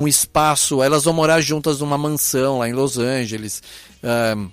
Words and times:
um 0.00 0.08
espaço, 0.08 0.82
elas 0.82 1.04
vão 1.04 1.12
morar 1.12 1.42
juntas 1.42 1.80
numa 1.80 1.98
mansão 1.98 2.58
lá 2.58 2.68
em 2.68 2.72
Los 2.72 2.96
Angeles. 2.96 3.62
Uh, 4.02 4.50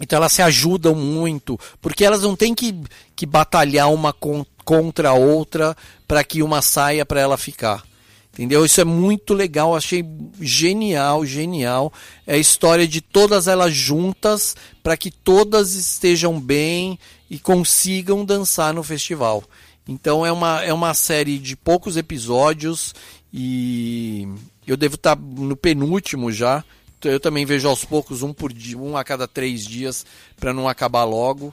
então 0.00 0.16
elas 0.16 0.32
se 0.32 0.42
ajudam 0.42 0.96
muito, 0.96 1.58
porque 1.80 2.04
elas 2.04 2.22
não 2.22 2.34
têm 2.34 2.52
que, 2.52 2.74
que 3.14 3.24
batalhar 3.24 3.92
uma 3.92 4.12
con 4.12 4.44
contra 4.64 5.10
a 5.10 5.14
outra 5.14 5.76
para 6.06 6.22
que 6.22 6.42
uma 6.42 6.60
saia 6.62 7.06
para 7.06 7.20
ela 7.20 7.36
ficar. 7.36 7.84
Entendeu? 8.32 8.64
Isso 8.64 8.80
é 8.80 8.84
muito 8.84 9.34
legal, 9.34 9.76
achei 9.76 10.04
genial, 10.40 11.26
genial. 11.26 11.92
É 12.26 12.34
a 12.34 12.38
história 12.38 12.88
de 12.88 13.00
todas 13.00 13.46
elas 13.46 13.74
juntas 13.74 14.56
para 14.82 14.96
que 14.96 15.10
todas 15.10 15.74
estejam 15.74 16.40
bem 16.40 16.98
e 17.28 17.38
consigam 17.38 18.24
dançar 18.24 18.72
no 18.72 18.82
festival. 18.82 19.44
Então 19.86 20.24
é 20.24 20.32
uma, 20.32 20.62
é 20.62 20.72
uma 20.72 20.94
série 20.94 21.38
de 21.38 21.56
poucos 21.56 21.96
episódios 21.96 22.94
e 23.32 24.28
eu 24.66 24.76
devo 24.76 24.96
estar 24.96 25.16
tá 25.16 25.22
no 25.22 25.56
penúltimo 25.56 26.30
já. 26.30 26.64
Eu 27.02 27.18
também 27.18 27.44
vejo 27.44 27.68
aos 27.68 27.84
poucos 27.84 28.22
um 28.22 28.32
por 28.32 28.52
dia, 28.52 28.78
um 28.78 28.96
a 28.96 29.02
cada 29.02 29.26
três 29.26 29.66
dias 29.66 30.06
para 30.36 30.54
não 30.54 30.68
acabar 30.68 31.04
logo. 31.04 31.52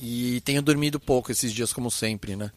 E 0.00 0.40
tenho 0.42 0.62
dormido 0.62 1.00
pouco 1.00 1.32
esses 1.32 1.52
dias 1.52 1.72
como 1.72 1.90
sempre, 1.90 2.36
né? 2.36 2.52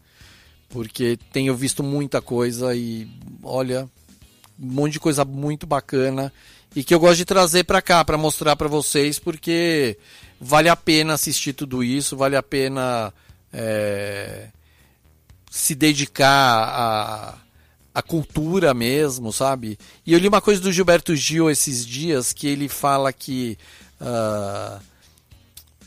porque 0.73 1.19
tenho 1.31 1.55
visto 1.55 1.83
muita 1.83 2.19
coisa 2.19 2.75
e 2.75 3.07
olha, 3.43 3.87
um 4.59 4.65
monte 4.65 4.93
de 4.93 4.99
coisa 4.99 5.23
muito 5.23 5.67
bacana 5.67 6.33
e 6.75 6.83
que 6.83 6.95
eu 6.95 6.99
gosto 6.99 7.17
de 7.17 7.25
trazer 7.25 7.63
para 7.63 7.79
cá 7.79 8.03
para 8.03 8.17
mostrar 8.17 8.55
para 8.55 8.67
vocês, 8.67 9.19
porque 9.19 9.95
vale 10.41 10.67
a 10.67 10.75
pena 10.75 11.13
assistir 11.13 11.53
tudo 11.53 11.83
isso, 11.83 12.17
vale 12.17 12.35
a 12.35 12.41
pena 12.41 13.13
é, 13.53 14.47
se 15.51 15.75
dedicar 15.75 16.27
a, 16.27 17.37
a 17.93 18.01
cultura 18.01 18.73
mesmo, 18.73 19.31
sabe? 19.31 19.77
E 20.05 20.13
eu 20.13 20.19
li 20.19 20.27
uma 20.27 20.41
coisa 20.41 20.59
do 20.61 20.71
Gilberto 20.71 21.15
Gil 21.15 21.49
esses 21.49 21.85
dias 21.85 22.33
que 22.33 22.47
ele 22.47 22.67
fala 22.67 23.13
que 23.13 23.57
uh, 24.01 24.81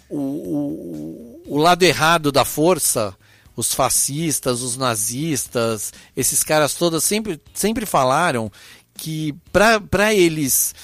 o, 0.09 0.19
o, 0.19 1.43
o 1.47 1.59
lado 1.59 1.83
errado 1.83 2.31
da 2.31 2.45
força 2.45 3.17
os 3.57 3.73
fascistas, 3.73 4.61
os 4.61 4.77
nazistas, 4.77 5.93
esses 6.15 6.45
caras 6.45 6.75
todos 6.75 7.03
sempre, 7.03 7.41
sempre 7.55 7.87
falaram 7.87 8.53
que 8.95 9.35
para 9.51 10.15
eles 10.15 10.75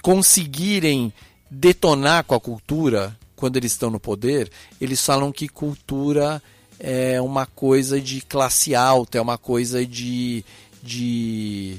conseguirem 0.00 1.12
detonar 1.50 2.24
com 2.24 2.34
a 2.34 2.40
cultura 2.40 3.16
quando 3.34 3.56
eles 3.56 3.72
estão 3.72 3.90
no 3.90 3.98
poder, 3.98 4.50
eles 4.80 5.04
falam 5.04 5.32
que 5.32 5.48
cultura 5.48 6.40
é 6.78 7.20
uma 7.20 7.46
coisa 7.46 8.00
de 8.00 8.20
classe 8.20 8.74
alta, 8.74 9.18
é 9.18 9.20
uma 9.20 9.36
coisa 9.36 9.84
de, 9.84 10.44
de 10.82 11.78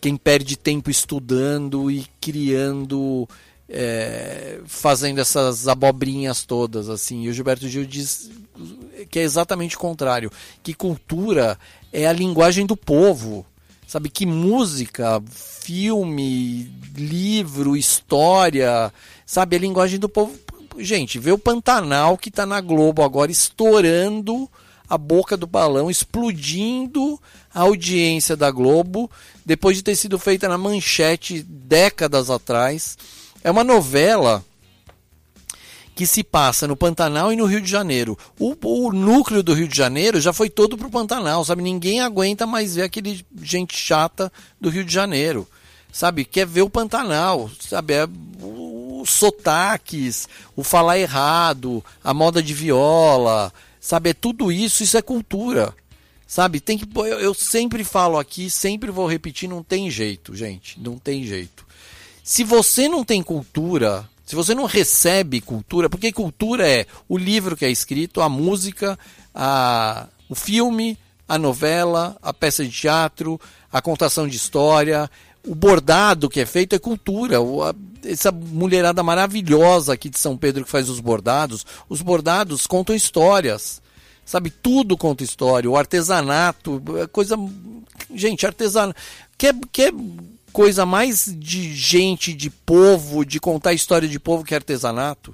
quem 0.00 0.16
perde 0.16 0.56
tempo 0.56 0.90
estudando 0.90 1.90
e 1.90 2.06
criando 2.20 3.28
é, 3.68 4.60
fazendo 4.66 5.20
essas 5.20 5.66
abobrinhas 5.66 6.44
todas, 6.44 6.88
assim. 6.88 7.22
E 7.22 7.28
o 7.28 7.32
Gilberto 7.32 7.68
Gil 7.68 7.84
diz 7.84 8.30
que 9.10 9.18
é 9.18 9.22
exatamente 9.22 9.76
o 9.76 9.78
contrário, 9.78 10.30
que 10.62 10.74
cultura 10.74 11.58
é 11.92 12.06
a 12.06 12.12
linguagem 12.12 12.66
do 12.66 12.76
povo. 12.76 13.44
Sabe 13.86 14.08
que 14.08 14.26
música, 14.26 15.22
filme, 15.30 16.70
livro, 16.96 17.76
história, 17.76 18.92
sabe 19.24 19.56
a 19.56 19.60
linguagem 19.60 19.98
do 19.98 20.08
povo. 20.08 20.36
Gente, 20.78 21.18
vê 21.18 21.30
o 21.30 21.38
Pantanal 21.38 22.18
que 22.18 22.28
está 22.28 22.44
na 22.44 22.60
Globo 22.60 23.02
agora 23.02 23.30
estourando 23.30 24.50
a 24.88 24.96
boca 24.98 25.36
do 25.36 25.46
balão, 25.46 25.90
explodindo 25.90 27.20
a 27.54 27.62
audiência 27.62 28.36
da 28.36 28.50
Globo, 28.50 29.10
depois 29.44 29.76
de 29.76 29.82
ter 29.82 29.96
sido 29.96 30.18
feita 30.18 30.48
na 30.48 30.58
manchete 30.58 31.42
décadas 31.42 32.30
atrás 32.30 32.96
é 33.46 33.50
uma 33.50 33.62
novela 33.62 34.44
que 35.94 36.04
se 36.04 36.24
passa 36.24 36.66
no 36.66 36.76
Pantanal 36.76 37.32
e 37.32 37.36
no 37.36 37.46
Rio 37.46 37.60
de 37.60 37.70
Janeiro. 37.70 38.18
O, 38.40 38.56
o 38.60 38.92
núcleo 38.92 39.40
do 39.40 39.54
Rio 39.54 39.68
de 39.68 39.76
Janeiro 39.76 40.20
já 40.20 40.32
foi 40.32 40.50
todo 40.50 40.76
pro 40.76 40.90
Pantanal, 40.90 41.44
sabe? 41.44 41.62
Ninguém 41.62 42.00
aguenta 42.00 42.44
mais 42.44 42.74
ver 42.74 42.82
aquele 42.82 43.24
gente 43.40 43.76
chata 43.76 44.32
do 44.60 44.68
Rio 44.68 44.84
de 44.84 44.92
Janeiro, 44.92 45.46
sabe? 45.92 46.24
Quer 46.24 46.44
ver 46.44 46.62
o 46.62 46.68
Pantanal, 46.68 47.48
sabe? 47.60 47.94
É, 47.94 48.08
os 48.42 49.10
sotaques, 49.10 50.28
o 50.56 50.64
falar 50.64 50.98
errado, 50.98 51.84
a 52.02 52.12
moda 52.12 52.42
de 52.42 52.52
viola, 52.52 53.52
sabe? 53.86 54.10
É 54.10 54.14
tudo 54.14 54.50
isso, 54.50 54.82
isso 54.82 54.96
é 54.96 55.02
cultura. 55.02 55.72
Sabe, 56.26 56.58
tem 56.58 56.76
que 56.76 56.88
eu, 56.98 57.04
eu 57.04 57.32
sempre 57.32 57.84
falo 57.84 58.18
aqui, 58.18 58.50
sempre 58.50 58.90
vou 58.90 59.06
repetir, 59.06 59.48
não 59.48 59.62
tem 59.62 59.88
jeito, 59.88 60.34
gente, 60.34 60.80
não 60.80 60.98
tem 60.98 61.22
jeito. 61.22 61.64
Se 62.24 62.42
você 62.42 62.88
não 62.88 63.04
tem 63.04 63.22
cultura, 63.22 64.08
se 64.26 64.34
você 64.34 64.52
não 64.52 64.64
recebe 64.64 65.40
cultura, 65.40 65.88
porque 65.88 66.10
cultura 66.10 66.68
é 66.68 66.84
o 67.08 67.16
livro 67.16 67.56
que 67.56 67.64
é 67.64 67.70
escrito, 67.70 68.20
a 68.20 68.28
música, 68.28 68.98
a, 69.32 70.08
o 70.28 70.34
filme, 70.34 70.98
a 71.28 71.38
novela, 71.38 72.16
a 72.20 72.34
peça 72.34 72.64
de 72.64 72.72
teatro, 72.72 73.40
a 73.72 73.80
contação 73.80 74.26
de 74.26 74.36
história, 74.36 75.08
o 75.46 75.54
bordado 75.54 76.28
que 76.28 76.40
é 76.40 76.46
feito 76.46 76.74
é 76.74 76.78
cultura. 76.80 77.38
Essa 78.06 78.30
mulherada 78.30 79.02
maravilhosa 79.02 79.92
aqui 79.92 80.08
de 80.08 80.18
São 80.18 80.36
Pedro 80.36 80.64
que 80.64 80.70
faz 80.70 80.88
os 80.88 81.00
bordados, 81.00 81.66
os 81.88 82.02
bordados 82.02 82.66
contam 82.66 82.94
histórias. 82.94 83.82
Sabe, 84.24 84.50
tudo 84.50 84.96
conta 84.96 85.22
história. 85.22 85.70
O 85.70 85.76
artesanato, 85.76 86.82
é 87.00 87.06
coisa. 87.06 87.36
Gente, 88.12 88.44
artesanato. 88.44 89.00
Quer, 89.38 89.54
quer 89.70 89.92
coisa 90.52 90.84
mais 90.84 91.32
de 91.38 91.72
gente, 91.72 92.34
de 92.34 92.50
povo, 92.50 93.24
de 93.24 93.38
contar 93.38 93.72
história 93.72 94.08
de 94.08 94.18
povo 94.18 94.42
que 94.42 94.54
artesanato. 94.54 95.32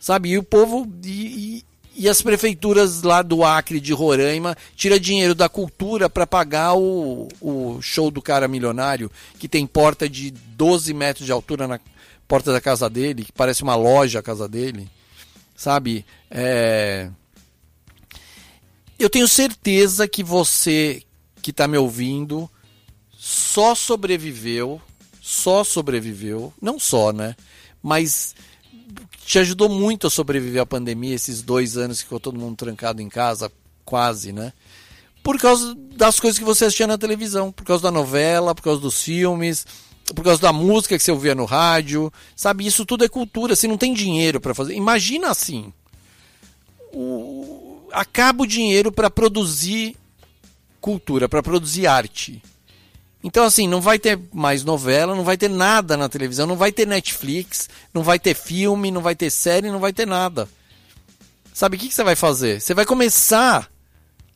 Sabe? 0.00 0.30
E 0.30 0.38
o 0.38 0.42
povo. 0.42 0.92
E, 1.04 1.64
e, 2.00 2.08
as 2.08 2.22
prefeituras 2.22 3.02
lá 3.02 3.20
do 3.20 3.44
Acre, 3.44 3.78
de 3.78 3.92
Roraima, 3.92 4.56
tira 4.74 4.98
dinheiro 4.98 5.34
da 5.34 5.50
cultura 5.50 6.08
para 6.08 6.26
pagar 6.26 6.74
o, 6.74 7.28
o 7.40 7.82
show 7.82 8.10
do 8.10 8.22
cara 8.22 8.48
milionário, 8.48 9.10
que 9.38 9.46
tem 9.46 9.66
porta 9.66 10.08
de 10.08 10.30
12 10.30 10.94
metros 10.94 11.26
de 11.26 11.32
altura 11.32 11.68
na 11.68 11.78
porta 12.26 12.52
da 12.52 12.60
casa 12.60 12.88
dele, 12.88 13.24
que 13.24 13.32
parece 13.32 13.62
uma 13.62 13.76
loja 13.76 14.20
a 14.20 14.22
casa 14.22 14.48
dele. 14.48 14.88
Sabe? 15.54 16.06
É... 16.30 17.10
Eu 18.98 19.10
tenho 19.10 19.28
certeza 19.28 20.08
que 20.08 20.22
você 20.22 21.02
que 21.42 21.50
está 21.50 21.68
me 21.68 21.76
ouvindo 21.76 22.48
só 23.12 23.74
sobreviveu, 23.74 24.80
só 25.20 25.62
sobreviveu, 25.62 26.50
não 26.62 26.78
só, 26.78 27.12
né? 27.12 27.36
Mas 27.82 28.34
te 29.24 29.38
ajudou 29.38 29.68
muito 29.68 30.06
a 30.06 30.10
sobreviver 30.10 30.62
à 30.62 30.66
pandemia, 30.66 31.14
esses 31.14 31.42
dois 31.42 31.76
anos 31.76 31.98
que 31.98 32.04
ficou 32.04 32.20
todo 32.20 32.38
mundo 32.38 32.56
trancado 32.56 33.00
em 33.00 33.08
casa, 33.08 33.50
quase, 33.84 34.32
né? 34.32 34.52
Por 35.22 35.38
causa 35.38 35.74
das 35.94 36.18
coisas 36.18 36.38
que 36.38 36.44
você 36.44 36.64
assistia 36.64 36.86
na 36.86 36.96
televisão, 36.96 37.52
por 37.52 37.64
causa 37.64 37.82
da 37.82 37.90
novela, 37.90 38.54
por 38.54 38.62
causa 38.62 38.80
dos 38.80 39.02
filmes, 39.02 39.66
por 40.14 40.24
causa 40.24 40.40
da 40.40 40.52
música 40.52 40.96
que 40.96 41.04
você 41.04 41.12
ouvia 41.12 41.34
no 41.34 41.44
rádio, 41.44 42.12
sabe? 42.34 42.66
Isso 42.66 42.84
tudo 42.86 43.04
é 43.04 43.08
cultura. 43.08 43.54
Se 43.54 43.68
não 43.68 43.76
tem 43.76 43.92
dinheiro 43.92 44.40
para 44.40 44.54
fazer, 44.54 44.74
imagina 44.74 45.28
assim: 45.28 45.72
o... 46.92 47.82
acaba 47.92 48.42
o 48.42 48.46
dinheiro 48.46 48.90
para 48.90 49.10
produzir 49.10 49.96
cultura, 50.80 51.28
para 51.28 51.42
produzir 51.42 51.86
arte. 51.86 52.42
Então, 53.22 53.44
assim, 53.44 53.68
não 53.68 53.80
vai 53.80 53.98
ter 53.98 54.18
mais 54.32 54.64
novela, 54.64 55.14
não 55.14 55.24
vai 55.24 55.36
ter 55.36 55.50
nada 55.50 55.96
na 55.96 56.08
televisão, 56.08 56.46
não 56.46 56.56
vai 56.56 56.72
ter 56.72 56.86
Netflix, 56.86 57.68
não 57.92 58.02
vai 58.02 58.18
ter 58.18 58.34
filme, 58.34 58.90
não 58.90 59.02
vai 59.02 59.14
ter 59.14 59.30
série, 59.30 59.70
não 59.70 59.78
vai 59.78 59.92
ter 59.92 60.06
nada. 60.06 60.48
Sabe 61.52 61.76
o 61.76 61.80
que, 61.80 61.88
que 61.88 61.94
você 61.94 62.02
vai 62.02 62.16
fazer? 62.16 62.60
Você 62.60 62.72
vai 62.72 62.86
começar 62.86 63.70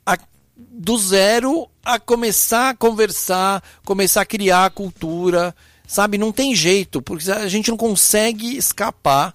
a, 0.04 0.18
do 0.56 0.98
zero 0.98 1.66
a 1.82 1.98
começar 1.98 2.70
a 2.70 2.74
conversar, 2.74 3.62
começar 3.86 4.20
a 4.20 4.26
criar 4.26 4.70
cultura, 4.70 5.56
sabe? 5.86 6.18
Não 6.18 6.30
tem 6.30 6.54
jeito, 6.54 7.00
porque 7.00 7.30
a 7.30 7.48
gente 7.48 7.70
não 7.70 7.78
consegue 7.78 8.54
escapar 8.54 9.32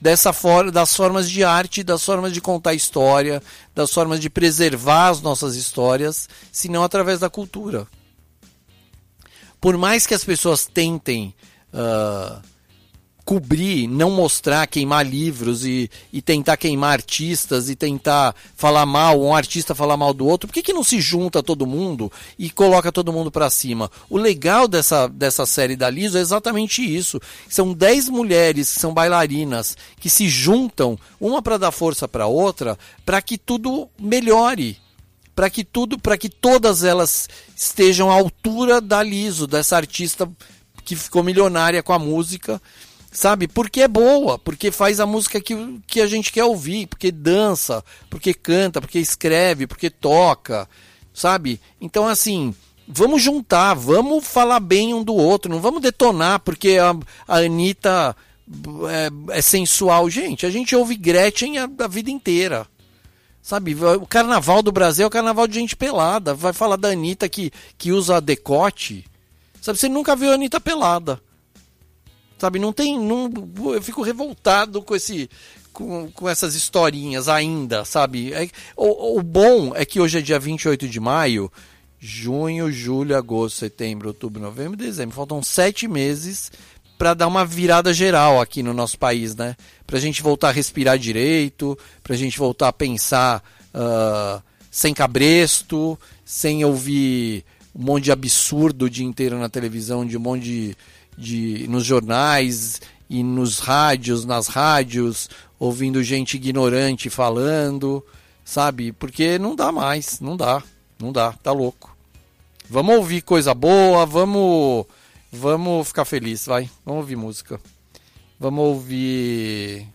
dessa 0.00 0.32
forma, 0.32 0.72
das 0.72 0.96
formas 0.96 1.30
de 1.30 1.44
arte, 1.44 1.84
das 1.84 2.04
formas 2.04 2.32
de 2.32 2.40
contar 2.40 2.74
história, 2.74 3.40
das 3.72 3.92
formas 3.92 4.18
de 4.18 4.28
preservar 4.28 5.10
as 5.10 5.20
nossas 5.20 5.54
histórias, 5.54 6.28
senão 6.50 6.82
através 6.82 7.20
da 7.20 7.30
cultura 7.30 7.86
por 9.60 9.76
mais 9.76 10.06
que 10.06 10.14
as 10.14 10.24
pessoas 10.24 10.66
tentem 10.66 11.34
uh, 11.72 12.40
cobrir, 13.30 13.86
não 13.86 14.10
mostrar, 14.10 14.66
queimar 14.66 15.06
livros 15.06 15.64
e, 15.64 15.88
e 16.12 16.20
tentar 16.20 16.56
queimar 16.56 16.94
artistas 16.94 17.70
e 17.70 17.76
tentar 17.76 18.34
falar 18.56 18.84
mal, 18.84 19.22
um 19.22 19.32
artista 19.32 19.72
falar 19.72 19.96
mal 19.96 20.12
do 20.12 20.26
outro, 20.26 20.48
por 20.48 20.54
que, 20.54 20.64
que 20.64 20.72
não 20.72 20.82
se 20.82 21.00
junta 21.00 21.40
todo 21.40 21.64
mundo 21.64 22.10
e 22.36 22.50
coloca 22.50 22.90
todo 22.90 23.12
mundo 23.12 23.30
para 23.30 23.48
cima? 23.48 23.88
O 24.08 24.16
legal 24.18 24.66
dessa, 24.66 25.06
dessa 25.06 25.46
série 25.46 25.76
da 25.76 25.88
Liso 25.88 26.18
é 26.18 26.20
exatamente 26.20 26.82
isso. 26.82 27.20
São 27.48 27.72
10 27.72 28.08
mulheres 28.08 28.72
que 28.72 28.80
são 28.80 28.92
bailarinas 28.92 29.76
que 30.00 30.10
se 30.10 30.28
juntam, 30.28 30.98
uma 31.20 31.40
para 31.40 31.56
dar 31.56 31.70
força 31.70 32.08
para 32.08 32.26
outra, 32.26 32.76
para 33.06 33.22
que 33.22 33.38
tudo 33.38 33.88
melhore 33.96 34.76
para 35.34 35.48
que 35.48 35.64
tudo, 35.64 35.98
para 35.98 36.18
que 36.18 36.28
todas 36.28 36.82
elas 36.82 37.28
estejam 37.56 38.10
à 38.10 38.14
altura 38.14 38.80
da 38.80 39.02
Liso, 39.02 39.46
dessa 39.46 39.76
artista 39.76 40.30
que 40.84 40.96
ficou 40.96 41.22
milionária 41.22 41.82
com 41.82 41.92
a 41.92 41.98
música, 41.98 42.60
sabe? 43.10 43.48
Porque 43.48 43.82
é 43.82 43.88
boa, 43.88 44.38
porque 44.38 44.70
faz 44.70 45.00
a 45.00 45.06
música 45.06 45.40
que, 45.40 45.54
que 45.86 46.00
a 46.00 46.06
gente 46.06 46.32
quer 46.32 46.44
ouvir, 46.44 46.86
porque 46.86 47.10
dança, 47.10 47.84
porque 48.08 48.34
canta, 48.34 48.80
porque 48.80 48.98
escreve, 48.98 49.66
porque 49.66 49.90
toca, 49.90 50.68
sabe? 51.12 51.60
Então, 51.80 52.06
assim, 52.06 52.54
vamos 52.86 53.22
juntar, 53.22 53.74
vamos 53.74 54.26
falar 54.26 54.60
bem 54.60 54.94
um 54.94 55.02
do 55.02 55.14
outro, 55.14 55.50
não 55.50 55.60
vamos 55.60 55.82
detonar 55.82 56.40
porque 56.40 56.78
a, 56.78 56.96
a 57.26 57.38
Anitta 57.38 58.16
é, 58.88 59.38
é 59.38 59.40
sensual. 59.40 60.10
Gente, 60.10 60.44
a 60.44 60.50
gente 60.50 60.74
ouve 60.74 60.96
Gretchen 60.96 61.58
a, 61.58 61.68
a 61.78 61.88
vida 61.88 62.10
inteira. 62.10 62.66
Sabe, 63.42 63.74
o 63.74 64.06
carnaval 64.06 64.62
do 64.62 64.70
Brasil 64.70 65.04
é 65.04 65.06
o 65.06 65.10
carnaval 65.10 65.46
de 65.48 65.54
gente 65.54 65.74
pelada. 65.74 66.34
Vai 66.34 66.52
falar 66.52 66.76
da 66.76 66.88
Anitta 66.88 67.28
que, 67.28 67.50
que 67.78 67.90
usa 67.90 68.20
decote. 68.20 69.04
Sabe, 69.60 69.78
você 69.78 69.88
nunca 69.88 70.14
viu 70.14 70.30
a 70.30 70.34
Anitta 70.34 70.60
pelada. 70.60 71.20
Sabe, 72.38 72.58
não 72.58 72.72
tem. 72.72 72.98
Não, 72.98 73.30
eu 73.74 73.82
fico 73.82 74.02
revoltado 74.02 74.82
com 74.82 74.94
esse. 74.94 75.28
Com, 75.72 76.10
com 76.10 76.28
essas 76.28 76.54
historinhas 76.54 77.28
ainda, 77.28 77.84
sabe? 77.84 78.32
É, 78.32 78.48
o, 78.76 79.18
o 79.18 79.22
bom 79.22 79.72
é 79.74 79.84
que 79.84 80.00
hoje 80.00 80.18
é 80.18 80.20
dia 80.20 80.38
28 80.38 80.88
de 80.88 80.98
maio, 80.98 81.50
junho, 81.96 82.72
julho, 82.72 83.16
agosto, 83.16 83.58
setembro, 83.58 84.08
outubro, 84.08 84.42
novembro, 84.42 84.76
dezembro. 84.76 85.14
Faltam 85.14 85.40
sete 85.42 85.86
meses 85.86 86.50
para 87.00 87.14
dar 87.14 87.28
uma 87.28 87.46
virada 87.46 87.94
geral 87.94 88.42
aqui 88.42 88.62
no 88.62 88.74
nosso 88.74 88.98
país, 88.98 89.34
né? 89.34 89.56
Para 89.86 89.96
a 89.96 90.00
gente 90.00 90.22
voltar 90.22 90.50
a 90.50 90.52
respirar 90.52 90.98
direito, 90.98 91.78
para 92.02 92.12
a 92.14 92.18
gente 92.18 92.38
voltar 92.38 92.68
a 92.68 92.72
pensar 92.74 93.42
uh, 93.74 94.42
sem 94.70 94.92
cabresto, 94.92 95.98
sem 96.26 96.62
ouvir 96.62 97.42
um 97.74 97.84
monte 97.84 98.04
de 98.04 98.12
absurdo 98.12 98.84
o 98.84 98.90
dia 98.90 99.06
inteiro 99.06 99.38
na 99.38 99.48
televisão, 99.48 100.04
de 100.04 100.18
um 100.18 100.20
monte 100.20 100.42
de, 100.42 100.76
de 101.16 101.68
nos 101.68 101.86
jornais 101.86 102.82
e 103.08 103.22
nos 103.22 103.60
rádios, 103.60 104.26
nas 104.26 104.46
rádios, 104.48 105.30
ouvindo 105.58 106.02
gente 106.02 106.36
ignorante 106.36 107.08
falando, 107.08 108.04
sabe? 108.44 108.92
Porque 108.92 109.38
não 109.38 109.56
dá 109.56 109.72
mais, 109.72 110.20
não 110.20 110.36
dá, 110.36 110.62
não 110.98 111.10
dá, 111.10 111.32
tá 111.32 111.50
louco. 111.50 111.96
Vamos 112.68 112.94
ouvir 112.94 113.22
coisa 113.22 113.54
boa, 113.54 114.04
vamos 114.04 114.84
Vamos 115.32 115.88
ficar 115.88 116.04
feliz, 116.04 116.46
vai. 116.46 116.68
Vamos 116.84 117.02
ouvir 117.02 117.16
música. 117.16 117.60
Vamos 118.38 118.64
ouvir. 118.64 119.86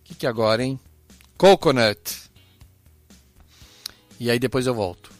O 0.00 0.02
que, 0.02 0.14
que 0.14 0.26
é 0.26 0.28
agora, 0.28 0.64
hein? 0.64 0.80
Coconut. 1.38 2.24
E 4.18 4.30
aí 4.30 4.38
depois 4.38 4.66
eu 4.66 4.74
volto. 4.74 5.13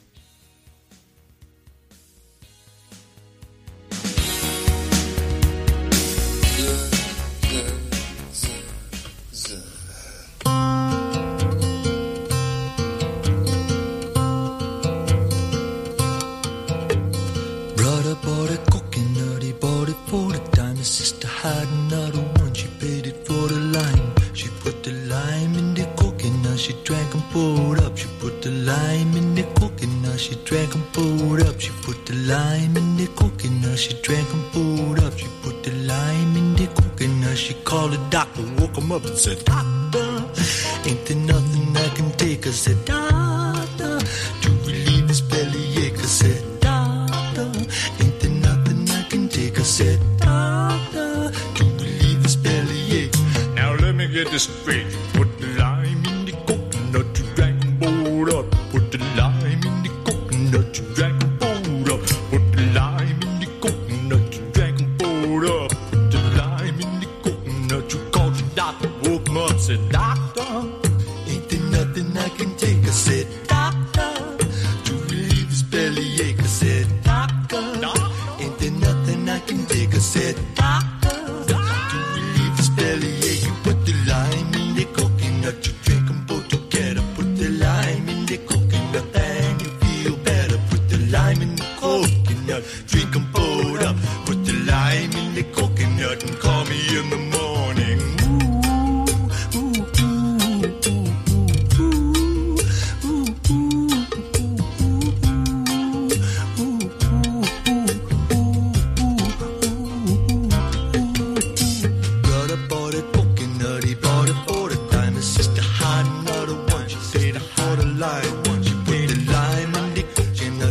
and 39.05 39.19
said, 39.19 39.74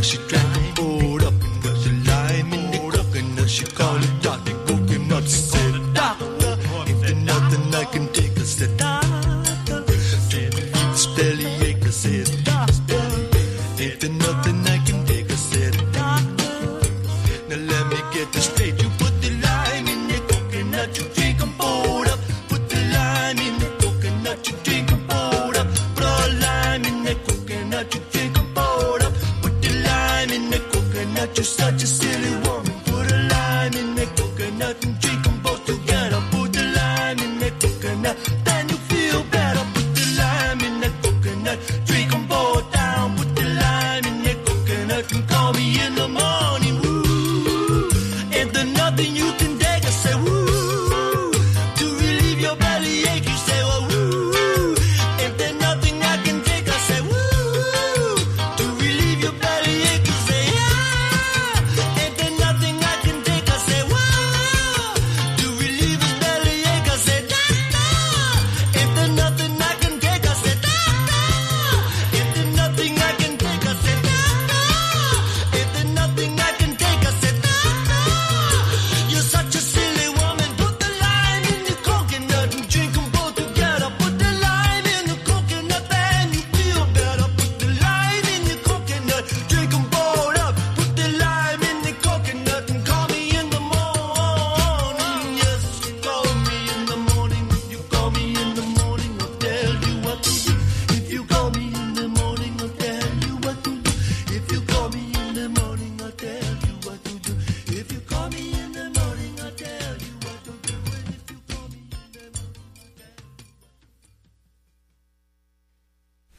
she 0.04 0.18
drives. 0.28 0.43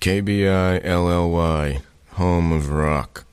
KBI 0.06 0.86
LLY, 0.86 1.82
home 2.12 2.52
of 2.52 2.70
rock. 2.70 3.26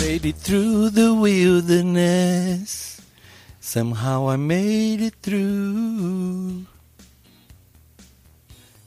Made 0.00 0.26
it 0.26 0.34
through 0.34 0.90
the 0.90 1.14
wilderness. 1.14 3.00
Somehow 3.60 4.28
I 4.28 4.34
made 4.34 5.00
it 5.00 5.14
through. 5.22 6.66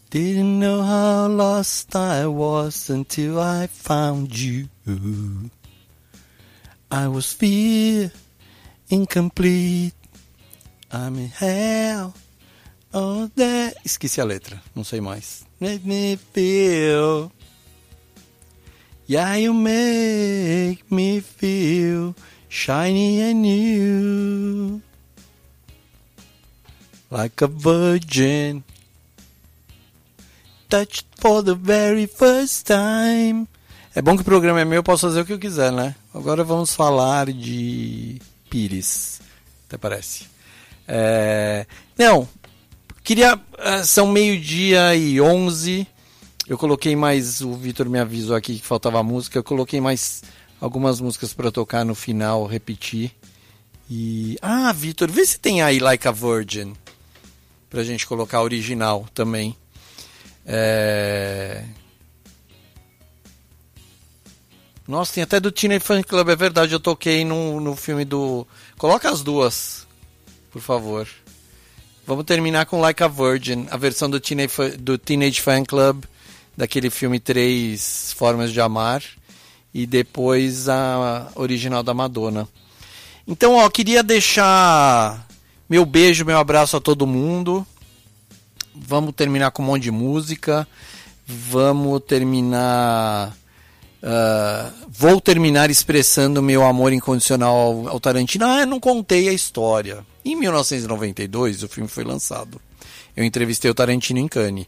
Didn't 0.10 0.60
know 0.60 0.82
how 0.82 1.28
lost 1.28 1.96
I 1.96 2.28
was 2.28 2.90
until 2.90 3.40
I 3.40 3.68
found 3.68 4.38
you. 4.38 4.68
I 6.92 7.08
was 7.08 7.32
fear 7.32 8.12
incomplete. 8.90 9.94
I'm 10.92 11.16
in 11.18 11.30
hell. 11.30 12.14
Oh, 12.94 13.30
that. 13.36 13.76
Esqueci 13.84 14.22
a 14.22 14.26
letra, 14.26 14.62
não 14.76 14.84
sei 14.84 15.02
mais. 15.02 15.46
Make 15.60 15.86
me 15.86 16.18
feel. 16.34 17.32
Yeah, 19.10 19.38
you 19.38 19.54
make 19.54 20.84
me 20.90 21.22
feel 21.22 22.16
shiny 22.50 23.22
and 23.22 23.42
new. 23.42 24.82
Like 27.10 27.42
a 27.42 27.48
virgin. 27.48 28.64
Touched 30.70 31.06
for 31.16 31.42
the 31.42 31.56
very 31.56 32.06
first 32.06 32.68
time. 32.68 33.48
É 33.96 34.02
bom 34.02 34.16
que 34.16 34.22
o 34.22 34.26
programa 34.26 34.60
é 34.62 34.66
meu, 34.66 34.76
eu 34.76 34.84
posso 34.84 35.08
fazer 35.08 35.22
o 35.22 35.26
que 35.26 35.34
eu 35.34 35.40
quiser, 35.40 35.72
né? 35.72 35.96
Agora 36.14 36.44
vamos 36.44 36.76
falar 36.76 37.32
de 37.32 38.22
Pires. 38.50 39.22
Até 39.68 39.78
parece. 39.78 40.26
É... 40.88 41.66
Não, 41.98 42.28
queria. 43.04 43.40
Ah, 43.58 43.84
são 43.84 44.08
meio-dia 44.08 44.96
e 44.96 45.20
onze. 45.20 45.88
Eu 46.48 46.58
coloquei 46.58 46.96
mais. 46.96 47.42
O 47.42 47.54
Vitor 47.54 47.90
me 47.90 48.00
avisou 48.00 48.36
aqui 48.36 48.60
que 48.60 48.66
faltava 48.66 49.04
música. 49.04 49.38
Eu 49.38 49.44
coloquei 49.44 49.82
mais 49.82 50.24
algumas 50.60 51.02
músicas 51.02 51.34
para 51.34 51.52
tocar 51.52 51.84
no 51.86 51.94
final, 51.94 52.46
repetir. 52.46 53.12
E. 53.90 54.38
Ah, 54.42 54.72
Vitor, 54.72 55.12
vê 55.12 55.26
se 55.26 55.40
tem 55.40 55.62
aí 55.62 55.80
Like 55.80 56.08
a 56.08 56.12
Virgin. 56.12 56.74
Pra 57.70 57.84
gente 57.84 58.08
colocar 58.08 58.42
original 58.42 59.06
também. 59.14 59.56
É... 60.46 61.66
Nossa, 64.88 65.14
tem 65.14 65.24
até 65.24 65.40
do 65.40 65.52
Teenage 65.52 65.84
Fan 65.84 66.02
Club, 66.02 66.30
é 66.30 66.36
verdade, 66.36 66.74
eu 66.74 66.80
toquei 66.80 67.26
no, 67.26 67.60
no 67.60 67.76
filme 67.76 68.06
do. 68.06 68.48
Coloca 68.78 69.10
as 69.10 69.22
duas, 69.22 69.86
por 70.50 70.62
favor. 70.62 71.08
Vamos 72.06 72.24
terminar 72.24 72.66
com 72.66 72.80
Like 72.80 73.04
a 73.04 73.08
Virgin, 73.08 73.68
a 73.70 73.76
versão 73.76 74.10
do 74.10 74.18
Teenage, 74.18 74.78
do 74.80 74.98
Teenage 74.98 75.42
Fan 75.42 75.66
Club, 75.66 76.06
daquele 76.56 76.90
filme 76.90 77.20
Três 77.20 78.14
Formas 78.14 78.54
de 78.54 78.62
Amar, 78.62 79.04
e 79.74 79.86
depois 79.86 80.70
a 80.70 81.32
original 81.36 81.84
da 81.84 81.94
Madonna. 81.94 82.48
Então, 83.28 83.56
ó, 83.56 83.70
queria 83.70 84.02
deixar 84.02 85.28
meu 85.70 85.86
beijo, 85.86 86.24
meu 86.24 86.38
abraço 86.38 86.78
a 86.78 86.82
todo 86.82 87.06
mundo. 87.06 87.68
Vamos 88.74 89.14
terminar 89.14 89.52
com 89.52 89.62
um 89.62 89.66
monte 89.66 89.84
de 89.84 89.92
música. 89.92 90.66
Vamos 91.26 92.02
terminar 92.08 93.36
Uh, 94.08 94.72
vou 94.88 95.20
terminar 95.20 95.70
expressando 95.70 96.42
meu 96.42 96.64
amor 96.64 96.94
incondicional 96.94 97.54
ao, 97.54 97.90
ao 97.90 98.00
Tarantino. 98.00 98.46
Ah, 98.46 98.66
não 98.66 98.80
contei 98.80 99.28
a 99.28 99.34
história. 99.34 100.06
Em 100.24 100.34
1992, 100.34 101.62
o 101.64 101.68
filme 101.68 101.90
foi 101.90 102.06
lançado. 102.06 102.62
Eu 103.16 103.26
entrevistei 103.26 103.70
o 103.70 103.74
Tarantino 103.74 104.20
em 104.20 104.28
Cannes. 104.28 104.66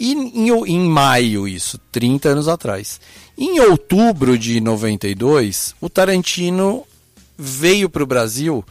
E 0.00 0.14
em, 0.14 0.48
em 0.48 0.80
maio, 0.80 1.46
isso, 1.46 1.78
30 1.92 2.30
anos 2.30 2.48
atrás. 2.48 2.98
Em 3.36 3.60
outubro 3.60 4.38
de 4.38 4.58
92, 4.58 5.74
o 5.82 5.90
Tarantino 5.90 6.86
veio 7.36 7.90
para 7.90 8.02
o 8.02 8.06
Brasil 8.06 8.64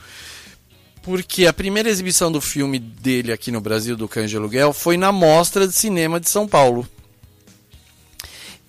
porque 1.03 1.45
a 1.45 1.53
primeira 1.53 1.89
exibição 1.89 2.29
do 2.29 2.41
filme 2.41 2.79
dele 2.79 3.31
aqui 3.31 3.49
no 3.49 3.61
Brasil, 3.61 3.95
do 3.95 4.09
Cães 4.09 4.29
de 4.29 4.35
Aluguel, 4.35 4.73
foi 4.73 4.97
na 4.97 5.09
Mostra 5.09 5.65
de 5.65 5.73
Cinema 5.73 6.19
de 6.19 6.29
São 6.29 6.45
Paulo. 6.45 6.85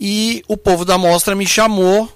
E 0.01 0.43
o 0.47 0.57
povo 0.57 0.85
da 0.85 0.97
mostra 0.97 1.35
me 1.35 1.47
chamou 1.47 2.13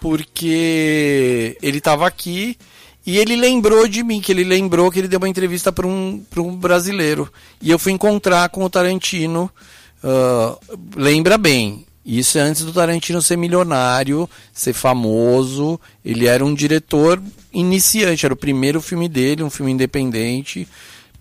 porque 0.00 1.56
ele 1.60 1.78
estava 1.78 2.06
aqui 2.06 2.56
e 3.04 3.16
ele 3.16 3.36
lembrou 3.36 3.88
de 3.88 4.02
mim, 4.02 4.20
que 4.20 4.30
ele 4.30 4.44
lembrou 4.44 4.90
que 4.90 4.98
ele 4.98 5.08
deu 5.08 5.18
uma 5.18 5.28
entrevista 5.28 5.72
para 5.72 5.86
um, 5.86 6.22
um 6.36 6.54
brasileiro. 6.54 7.32
E 7.60 7.70
eu 7.70 7.78
fui 7.78 7.90
encontrar 7.90 8.48
com 8.50 8.62
o 8.62 8.70
Tarantino. 8.70 9.50
Uh, 10.04 10.78
lembra 10.94 11.38
bem, 11.38 11.86
isso 12.04 12.38
é 12.38 12.42
antes 12.42 12.64
do 12.64 12.72
Tarantino 12.72 13.22
ser 13.22 13.36
milionário, 13.36 14.28
ser 14.52 14.74
famoso. 14.74 15.80
Ele 16.04 16.26
era 16.26 16.44
um 16.44 16.54
diretor 16.54 17.22
iniciante, 17.52 18.26
era 18.26 18.34
o 18.34 18.36
primeiro 18.36 18.80
filme 18.80 19.08
dele, 19.08 19.42
um 19.42 19.50
filme 19.50 19.72
independente, 19.72 20.68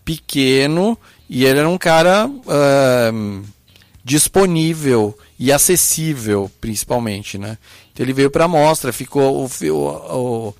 pequeno, 0.03 0.97
e 1.29 1.45
ele 1.45 1.59
era 1.59 1.69
um 1.69 1.77
cara 1.77 2.27
uh, 2.27 3.43
disponível 4.03 5.17
e 5.39 5.51
acessível, 5.51 6.49
principalmente, 6.59 7.37
né? 7.37 7.57
Então 7.93 8.03
ele 8.05 8.13
veio 8.13 8.31
para 8.31 8.45
a 8.45 8.47
mostra, 8.47 8.91
ficou 8.91 9.45
o, 9.45 9.85
o, 9.85 10.55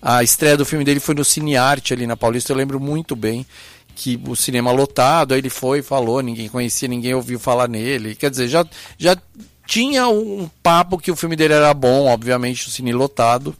a 0.00 0.22
estreia 0.22 0.56
do 0.56 0.64
filme 0.64 0.84
dele 0.84 1.00
foi 1.00 1.14
no 1.14 1.24
Cinearte 1.24 1.92
ali 1.92 2.06
na 2.06 2.16
Paulista, 2.16 2.52
eu 2.52 2.56
lembro 2.56 2.78
muito 2.78 3.16
bem 3.16 3.44
que 3.94 4.20
o 4.26 4.34
cinema 4.34 4.70
lotado, 4.72 5.34
aí 5.34 5.40
ele 5.40 5.50
foi, 5.50 5.82
falou, 5.82 6.22
ninguém 6.22 6.48
conhecia, 6.48 6.88
ninguém 6.88 7.12
ouviu 7.12 7.38
falar 7.38 7.68
nele. 7.68 8.14
Quer 8.14 8.30
dizer, 8.30 8.48
já 8.48 8.64
já 8.96 9.16
tinha 9.66 10.08
um 10.08 10.48
papo 10.62 10.98
que 10.98 11.10
o 11.10 11.16
filme 11.16 11.36
dele 11.36 11.54
era 11.54 11.72
bom, 11.74 12.06
obviamente, 12.06 12.66
o 12.66 12.70
cine 12.70 12.92
lotado. 12.92 13.54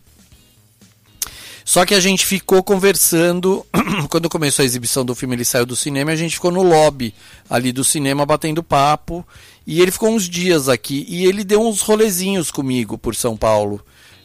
Só 1.64 1.84
que 1.84 1.94
a 1.94 2.00
gente 2.00 2.26
ficou 2.26 2.62
conversando, 2.62 3.64
quando 4.08 4.28
começou 4.28 4.62
a 4.62 4.66
exibição 4.66 5.04
do 5.04 5.14
filme, 5.14 5.36
ele 5.36 5.44
saiu 5.44 5.66
do 5.66 5.76
cinema, 5.76 6.10
a 6.10 6.16
gente 6.16 6.34
ficou 6.34 6.50
no 6.50 6.62
lobby 6.62 7.14
ali 7.48 7.72
do 7.72 7.84
cinema 7.84 8.26
batendo 8.26 8.62
papo. 8.62 9.26
E 9.66 9.80
ele 9.80 9.90
ficou 9.90 10.10
uns 10.10 10.28
dias 10.28 10.68
aqui 10.68 11.06
e 11.08 11.26
ele 11.26 11.44
deu 11.44 11.60
uns 11.60 11.80
rolezinhos 11.80 12.50
comigo 12.50 12.98
por 12.98 13.14
São 13.14 13.36
Paulo. 13.36 13.80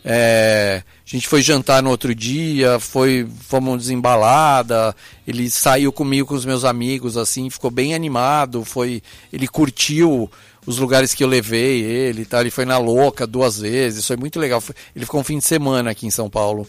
É, 0.07 0.83
a 0.85 1.09
gente 1.09 1.27
foi 1.27 1.41
jantar 1.41 1.81
no 1.81 1.89
outro 1.89 2.13
dia, 2.13 2.79
foi, 2.79 3.27
fomos 3.41 3.79
desembalada, 3.79 4.95
ele 5.27 5.49
saiu 5.49 5.91
comigo 5.91 6.27
com 6.27 6.35
os 6.35 6.45
meus 6.45 6.63
amigos, 6.63 7.17
assim, 7.17 7.49
ficou 7.49 7.71
bem 7.71 7.95
animado, 7.95 8.63
foi, 8.63 9.01
ele 9.33 9.47
curtiu 9.47 10.29
os 10.65 10.77
lugares 10.77 11.13
que 11.13 11.23
eu 11.23 11.27
levei 11.27 11.81
ele, 11.81 12.25
tá? 12.25 12.41
ele 12.41 12.49
foi 12.49 12.65
na 12.65 12.77
Louca 12.77 13.27
duas 13.27 13.59
vezes, 13.59 14.05
foi 14.05 14.17
muito 14.17 14.39
legal. 14.39 14.63
Ele 14.95 15.05
ficou 15.05 15.21
um 15.21 15.23
fim 15.23 15.37
de 15.37 15.45
semana 15.45 15.91
aqui 15.91 16.07
em 16.07 16.11
São 16.11 16.29
Paulo, 16.29 16.67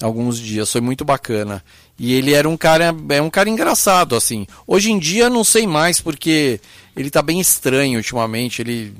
alguns 0.00 0.38
dias, 0.38 0.70
foi 0.70 0.80
muito 0.80 1.04
bacana. 1.04 1.64
E 1.98 2.12
ele 2.12 2.32
era 2.32 2.48
um 2.48 2.56
cara, 2.56 2.94
é 3.08 3.22
um 3.22 3.30
cara 3.30 3.48
engraçado, 3.48 4.14
assim. 4.14 4.46
Hoje 4.66 4.92
em 4.92 4.98
dia 4.98 5.28
não 5.28 5.42
sei 5.42 5.66
mais, 5.66 6.00
porque 6.00 6.60
ele 6.96 7.10
tá 7.10 7.22
bem 7.22 7.40
estranho 7.40 7.98
ultimamente, 7.98 8.62
ele 8.62 8.94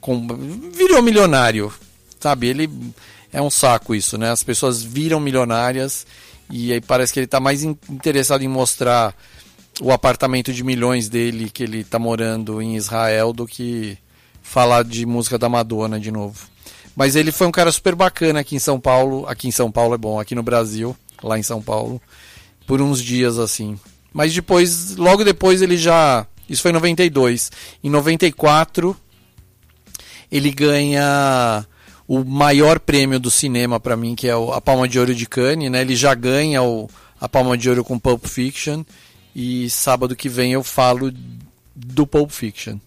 com, 0.00 0.26
virou 0.72 1.02
milionário, 1.02 1.72
sabe? 2.20 2.48
Ele 2.48 2.70
é 3.32 3.40
um 3.40 3.50
saco 3.50 3.94
isso, 3.94 4.16
né? 4.16 4.30
As 4.30 4.42
pessoas 4.42 4.82
viram 4.82 5.20
milionárias 5.20 6.06
e 6.50 6.72
aí 6.72 6.80
parece 6.80 7.12
que 7.12 7.20
ele 7.20 7.26
tá 7.26 7.40
mais 7.40 7.62
interessado 7.62 8.42
em 8.42 8.48
mostrar 8.48 9.14
o 9.80 9.90
apartamento 9.90 10.52
de 10.52 10.62
milhões 10.62 11.08
dele 11.08 11.50
que 11.50 11.62
ele 11.62 11.82
tá 11.82 11.98
morando 11.98 12.60
em 12.60 12.76
Israel 12.76 13.32
do 13.32 13.46
que 13.46 13.96
falar 14.42 14.84
de 14.84 15.06
música 15.06 15.38
da 15.38 15.48
Madonna 15.48 15.98
de 15.98 16.10
novo. 16.10 16.48
Mas 16.94 17.16
ele 17.16 17.32
foi 17.32 17.46
um 17.46 17.52
cara 17.52 17.72
super 17.72 17.94
bacana 17.94 18.40
aqui 18.40 18.56
em 18.56 18.58
São 18.58 18.78
Paulo. 18.78 19.26
Aqui 19.26 19.48
em 19.48 19.52
São 19.52 19.70
Paulo 19.70 19.94
é 19.94 19.98
bom, 19.98 20.20
aqui 20.20 20.34
no 20.34 20.42
Brasil, 20.42 20.94
lá 21.22 21.38
em 21.38 21.42
São 21.42 21.62
Paulo, 21.62 22.00
por 22.66 22.80
uns 22.82 23.02
dias 23.02 23.38
assim. 23.38 23.78
Mas 24.12 24.34
depois, 24.34 24.96
logo 24.96 25.24
depois 25.24 25.62
ele 25.62 25.76
já. 25.76 26.26
Isso 26.48 26.62
foi 26.62 26.72
em 26.72 26.74
92. 26.74 27.50
Em 27.82 27.88
94, 27.88 28.96
ele 30.30 30.50
ganha 30.50 31.64
o 32.08 32.24
maior 32.24 32.80
prêmio 32.80 33.20
do 33.20 33.30
cinema 33.30 33.78
para 33.78 33.96
mim, 33.96 34.16
que 34.16 34.28
é 34.28 34.32
a 34.32 34.60
Palma 34.60 34.88
de 34.88 34.98
Ouro 34.98 35.14
de 35.14 35.26
Cannes, 35.26 35.70
né? 35.70 35.80
Ele 35.80 35.94
já 35.94 36.12
ganha 36.12 36.60
o, 36.60 36.90
a 37.20 37.28
Palma 37.28 37.56
de 37.56 37.68
Ouro 37.68 37.84
com 37.84 37.98
Pulp 37.98 38.26
Fiction 38.26 38.82
e 39.34 39.68
sábado 39.70 40.16
que 40.16 40.28
vem 40.28 40.52
eu 40.52 40.62
falo 40.62 41.12
do 41.74 42.06
Pulp 42.06 42.30
Fiction. 42.30 42.78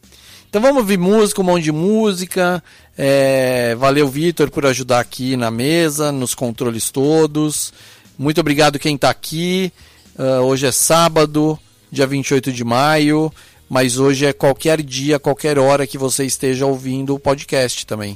Então 0.50 0.62
vamos 0.62 0.78
ouvir 0.78 1.00
música, 1.00 1.42
um 1.42 1.46
monte 1.46 1.64
de 1.64 1.72
música. 1.72 2.64
É, 2.96 3.74
valeu, 3.76 4.08
Vitor, 4.08 4.52
por 4.52 4.66
ajudar 4.68 5.00
aqui 5.00 5.36
na 5.36 5.50
mesa, 5.50 6.12
nos 6.12 6.36
controles 6.36 6.92
todos. 6.92 7.74
Muito 8.20 8.40
obrigado 8.40 8.78
quem 8.78 8.94
está 8.94 9.10
aqui. 9.10 9.74
Uh, 10.16 10.44
hoje 10.44 10.68
é 10.68 10.72
sábado, 10.72 11.58
dia 11.92 12.06
28 12.06 12.52
de 12.52 12.64
maio, 12.64 13.34
mas 13.68 13.98
hoje 13.98 14.28
é 14.28 14.34
qualquer 14.34 14.84
dia, 14.84 15.18
qualquer 15.18 15.58
hora 15.58 15.88
que 15.88 15.98
você 15.98 16.24
esteja 16.24 16.68
ouvindo 16.68 17.16
o 17.16 17.20
podcast 17.20 17.88
também. 17.88 18.16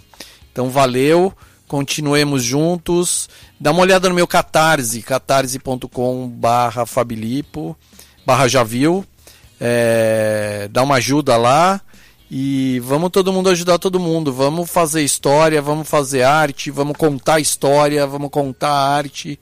Então 0.51 0.69
valeu, 0.69 1.33
continuemos 1.67 2.43
juntos. 2.43 3.27
Dá 3.59 3.71
uma 3.71 3.81
olhada 3.81 4.07
no 4.09 4.13
meu 4.13 4.27
Catarse, 4.27 5.01
catarse.com 5.01 6.29
barra 8.27 8.49
Javil. 8.49 9.05
É, 9.57 10.67
dá 10.69 10.83
uma 10.83 10.95
ajuda 10.95 11.37
lá 11.37 11.79
e 12.29 12.81
vamos 12.83 13.09
todo 13.09 13.31
mundo 13.31 13.49
ajudar 13.49 13.79
todo 13.79 14.01
mundo. 14.01 14.33
Vamos 14.33 14.69
fazer 14.69 15.01
história, 15.01 15.61
vamos 15.61 15.87
fazer 15.87 16.23
arte, 16.23 16.69
vamos 16.69 16.97
contar 16.97 17.39
história, 17.39 18.05
vamos 18.05 18.29
contar 18.29 18.69
arte 18.69 19.39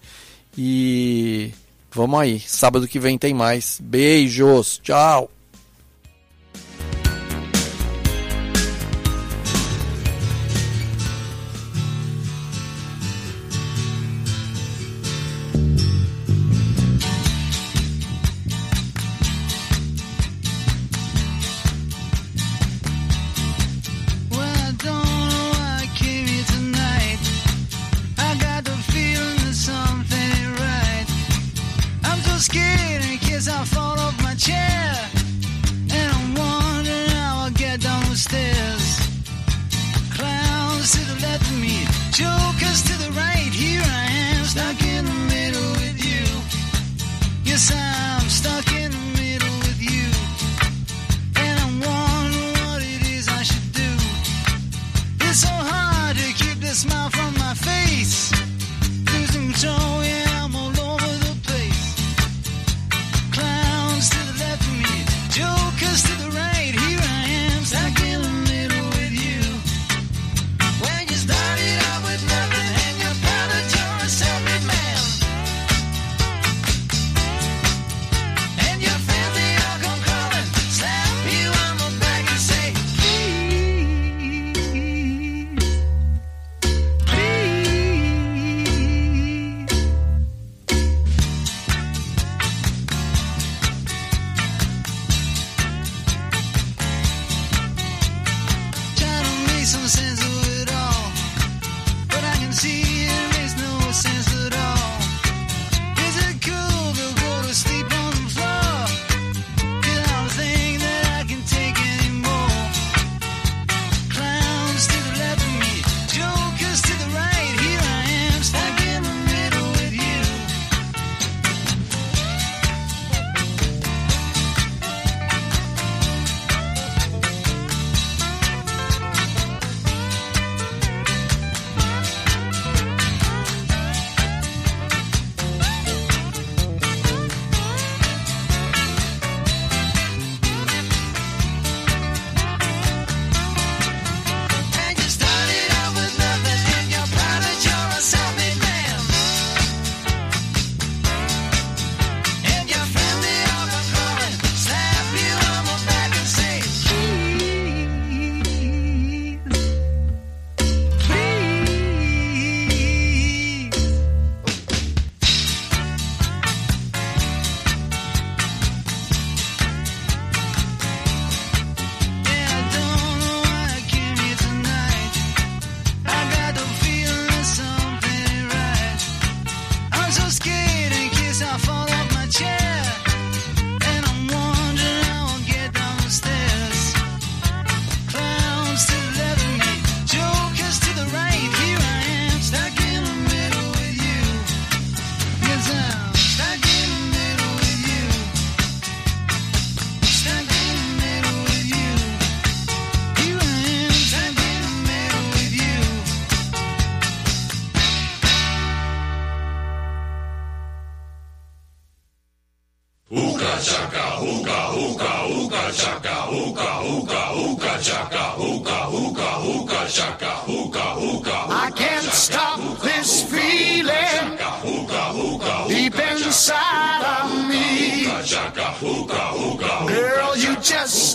e 0.55 1.51
vamos 1.91 2.19
aí. 2.19 2.39
Sábado 2.39 2.87
que 2.87 2.99
vem 2.99 3.17
tem 3.17 3.33
mais. 3.33 3.79
Beijos, 3.81 4.79
tchau. 4.83 5.34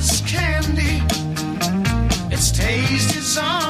as 0.00 0.22
candy. 0.22 1.02
Its 2.34 2.50
taste 2.50 3.16
is 3.16 3.36
on. 3.36 3.69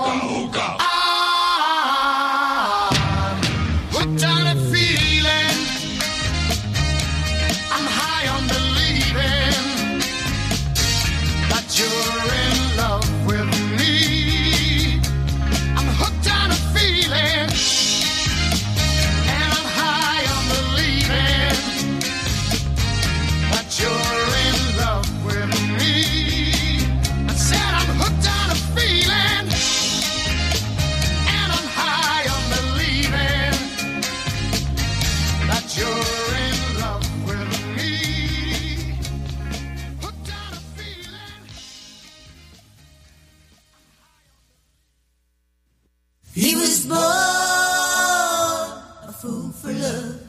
room 49.31 49.53
for 49.53 49.71
love. 49.71 50.21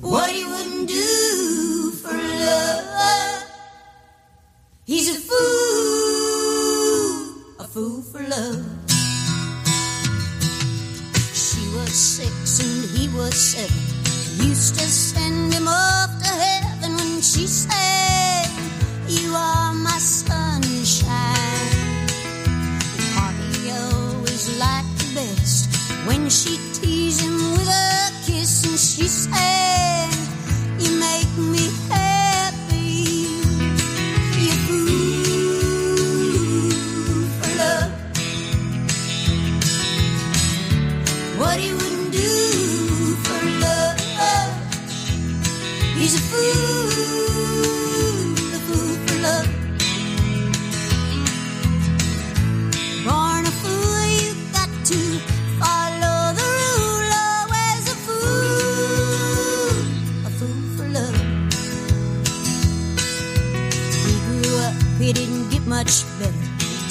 What 0.00 0.30
he 0.30 0.44
wouldn't 0.44 0.88
do. 0.88 1.13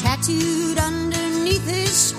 Tattooed 0.03 0.77
underneath 0.77 1.67
his 1.67 2.12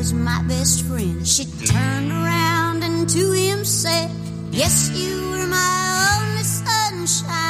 was 0.00 0.14
my 0.14 0.42
best 0.48 0.86
friend. 0.86 1.28
She 1.28 1.44
turned 1.44 2.10
around 2.10 2.82
and 2.82 3.06
to 3.06 3.32
him 3.32 3.66
said, 3.66 4.10
Yes, 4.50 4.90
you 4.94 5.30
were 5.30 5.46
my 5.46 6.16
only 6.16 6.42
sunshine. 6.42 7.49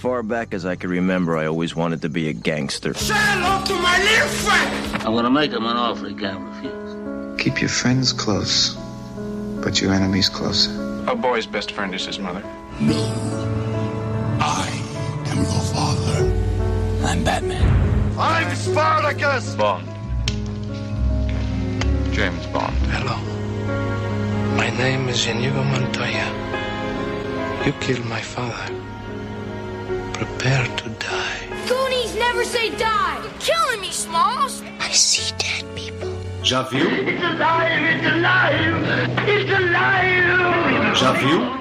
Far 0.00 0.22
back 0.22 0.54
as 0.54 0.64
I 0.64 0.76
can 0.76 0.88
remember, 0.88 1.36
I 1.36 1.44
always 1.44 1.76
wanted 1.76 2.00
to 2.02 2.08
be 2.08 2.28
a 2.30 2.32
gangster. 2.32 2.94
Say 2.94 3.12
hello 3.14 3.62
to 3.66 3.74
my 3.74 3.98
little 4.02 4.28
friend. 4.28 5.02
I'm 5.04 5.14
gonna 5.14 5.28
make 5.28 5.52
him 5.52 5.66
an 5.66 5.76
offer 5.76 6.08
he 6.08 6.14
can't 6.14 6.40
refuse. 6.40 7.38
Keep 7.38 7.60
your 7.60 7.68
friends 7.68 8.14
close, 8.14 8.74
but 9.62 9.78
your 9.82 9.92
enemies 9.92 10.30
closer. 10.30 10.70
A 11.06 11.14
boy's 11.14 11.46
best 11.46 11.72
friend 11.72 11.94
is 11.94 12.06
his 12.06 12.18
mother. 12.18 12.42
No. 12.80 12.96
I 14.40 14.68
am 15.26 15.36
your 15.36 15.64
father. 15.76 16.18
I'm 17.04 17.22
Batman. 17.22 17.68
I'm 18.18 18.56
Spartacus. 18.56 19.54
Bond. 19.54 19.86
James 22.14 22.46
Bond. 22.46 22.74
Hello. 22.96 23.18
My 24.56 24.70
name 24.78 25.10
is 25.10 25.26
Inigo 25.26 25.62
Montoya. 25.62 26.26
You 27.66 27.72
killed 27.84 28.06
my 28.06 28.22
father. 28.22 28.79
Prepare 30.40 30.74
to 30.78 30.88
die. 30.88 31.66
Goonies 31.68 32.14
never 32.16 32.44
say 32.44 32.70
die. 32.78 33.20
You're 33.22 33.40
killing 33.40 33.82
me, 33.82 33.90
Smalls. 33.90 34.62
I 34.80 34.90
see 34.90 35.34
dead 35.36 35.66
people. 35.76 36.08
Já 36.42 36.62
viu? 36.62 36.88
It's 36.88 37.22
alive. 37.22 37.82
It's 37.92 38.06
alive. 38.06 39.28
It's 39.28 39.52
alive. 39.52 40.96
Já 40.96 41.12
viu? 41.12 41.60